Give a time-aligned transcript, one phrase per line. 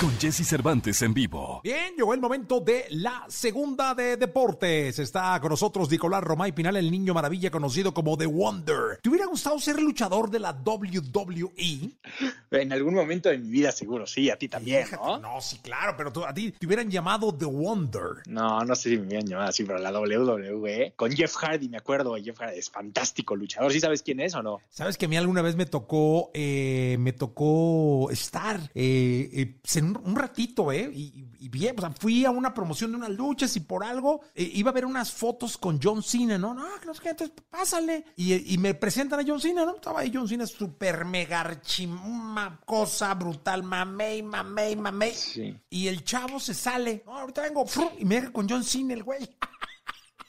[0.00, 1.62] Con Jesse Cervantes en vivo.
[1.64, 4.98] Bien, llegó el momento de la segunda de deportes.
[4.98, 8.98] Está con nosotros Nicolás Romay Pinal, el niño maravilla conocido como The Wonder.
[9.02, 11.92] ¿Te hubiera gustado ser luchador de la WWE?
[12.50, 15.18] En algún momento de mi vida seguro, sí, a ti también, ¿no?
[15.18, 18.22] No, sí, claro, pero tú- a ti te hubieran llamado The Wonder.
[18.26, 21.78] No, no sé si me hubieran llamado así, pero la WWE, con Jeff Hardy, me
[21.78, 23.72] acuerdo, Jeff Hardy es fantástico luchador.
[23.72, 24.60] ¿Sí sabes quién es o no?
[24.68, 29.85] Sabes que a mí alguna vez me tocó, eh, me tocó estar eh, eh, en
[29.86, 30.90] un, un ratito, ¿eh?
[30.92, 34.20] Y, y bien, o sea, fui a una promoción de unas luchas y por algo
[34.34, 36.54] eh, iba a ver unas fotos con John Cena, ¿no?
[36.54, 38.04] No, no sé qué, entonces pásale.
[38.16, 39.76] Y, y me presentan a John Cena, ¿no?
[39.76, 41.44] Estaba ahí John Cena, súper mega
[42.04, 45.14] una cosa brutal, mamey, mamey, mamey.
[45.14, 45.56] Sí.
[45.70, 47.90] Y el chavo se sale, no, ahorita vengo, ¡fru!
[47.98, 49.28] y me deja con John Cena, el güey.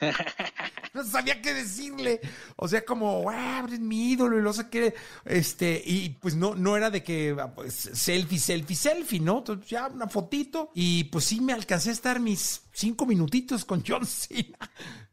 [0.94, 2.20] no sabía qué decirle.
[2.56, 4.94] O sea, como, wow, eres mi ídolo y no sé qué.
[5.24, 9.38] Este, y pues no, no era de que ah, pues, selfie, selfie, selfie, ¿no?
[9.38, 10.70] Entonces ya una fotito.
[10.74, 14.58] Y pues sí me alcancé a estar mis cinco minutitos con John Cena.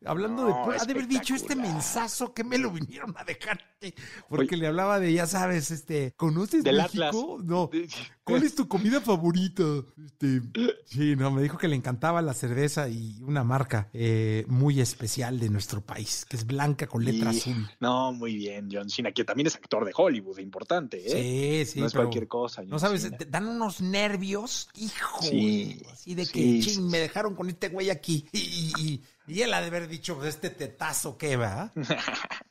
[0.06, 3.24] Hablando No, de pura- ha de haber dicho este mensazo que me lo vinieron a
[3.24, 3.94] dejarte.
[4.30, 7.04] Porque le hablaba de, ya sabes, este, ¿conoces Del México?
[7.06, 7.46] Atlas.
[7.46, 7.70] No.
[8.24, 9.64] ¿Cuál es tu comida favorita?
[10.04, 10.42] Este,
[10.86, 15.40] sí, no, me dijo que le encantaba la cerveza y una marca eh, muy especial
[15.40, 17.70] de nuestro país, que es blanca con letra Y- azul.
[17.80, 21.66] No, muy bien, John Cena, que también es actor de Hollywood, importante, ¿eh?
[21.66, 21.80] Sí, sí.
[21.80, 22.64] no es cualquier cosa.
[22.64, 23.18] No John sabes, Cena.
[23.18, 25.22] te dan unos nervios, hijo.
[25.22, 26.82] Sí, así de que, sí, ching, sí.
[26.82, 28.26] me dejaron con este güey aquí.
[28.32, 31.72] Y, y, y- y él ha de haber dicho, pues, este tetazo que va.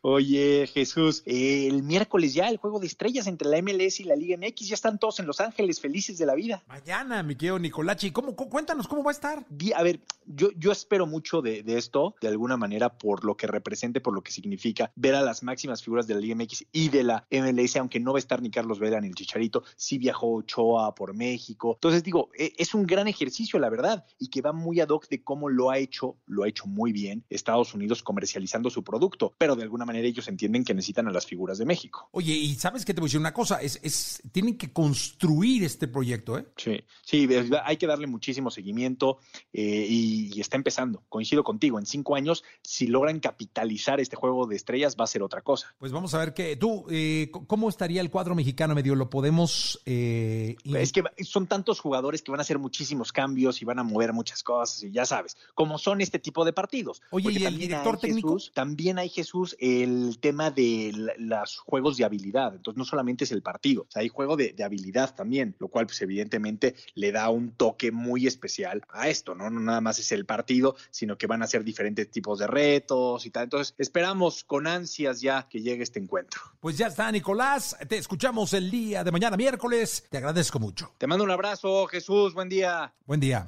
[0.00, 4.16] Oye, Jesús, eh, el miércoles ya el juego de estrellas entre la MLS y la
[4.16, 6.62] Liga MX, ya están todos en Los Ángeles felices de la vida.
[6.68, 9.44] Mañana, mi querido Nicolachi, ¿cómo, cu- cuéntanos cómo va a estar?
[9.76, 13.46] A ver, yo, yo espero mucho de, de esto, de alguna manera, por lo que
[13.46, 16.88] represente, por lo que significa ver a las máximas figuras de la Liga MX y
[16.88, 19.98] de la MLS, aunque no va a estar ni Carlos Vela ni el Chicharito, sí
[19.98, 21.74] viajó Ochoa por México.
[21.74, 25.08] Entonces digo, e- es un gran ejercicio, la verdad, y que va muy ad hoc
[25.08, 29.34] de cómo lo ha hecho, lo ha hecho muy bien Estados Unidos comercializando su producto,
[29.38, 32.08] pero de alguna manera ellos entienden que necesitan a las figuras de México.
[32.12, 35.64] Oye, y sabes qué te voy a decir una cosa, es, es, tienen que construir
[35.64, 36.46] este proyecto, ¿eh?
[36.56, 37.28] Sí, sí,
[37.64, 39.18] hay que darle muchísimo seguimiento
[39.52, 41.02] eh, y, y está empezando.
[41.08, 45.22] Coincido contigo, en cinco años, si logran capitalizar este juego de estrellas, va a ser
[45.22, 45.74] otra cosa.
[45.78, 46.56] Pues vamos a ver qué.
[46.56, 48.94] Tú, eh, ¿cómo estaría el cuadro mexicano medio?
[48.94, 49.80] ¿Lo podemos.
[49.86, 53.82] eh, Es que son tantos jugadores que van a hacer muchísimos cambios y van a
[53.82, 57.02] mover muchas cosas, y ya sabes, como son este tipo de partidos.
[57.10, 58.34] Oye, Porque ¿y el director técnico?
[58.34, 62.54] Jesús, también hay, Jesús, el tema de los juegos de habilidad.
[62.54, 65.68] Entonces, no solamente es el partido, o sea, hay juego de, de habilidad también, lo
[65.68, 69.50] cual, pues, evidentemente, le da un toque muy especial a esto, ¿no?
[69.50, 73.26] No nada más es el partido, sino que van a ser diferentes tipos de retos
[73.26, 73.44] y tal.
[73.44, 76.40] Entonces, esperamos con ansias ya que llegue este encuentro.
[76.60, 77.76] Pues ya está, Nicolás.
[77.88, 80.04] Te escuchamos el día de mañana, miércoles.
[80.10, 80.94] Te agradezco mucho.
[80.98, 82.92] Te mando un abrazo, Jesús, buen día.
[83.06, 83.46] Buen día.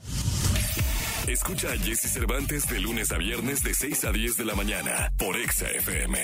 [1.28, 5.12] Escucha a Jesse Cervantes de lunes a viernes de 6 a 10 de la mañana
[5.16, 6.18] por Exa FM.